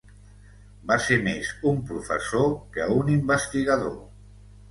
[0.91, 3.95] Va ser més un professor que un investigador.